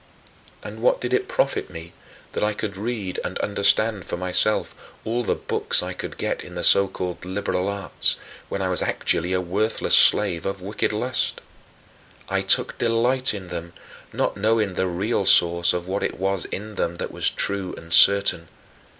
[0.63, 0.67] 30.
[0.73, 1.93] And what did it profit me
[2.31, 4.73] that I could read and understand for myself
[5.05, 8.17] all the books I could get in the so called "liberal arts,"
[8.49, 11.39] when I was actually a worthless slave of wicked lust?
[12.29, 13.73] I took delight in them,
[14.11, 17.93] not knowing the real source of what it was in them that was true and
[17.93, 18.47] certain.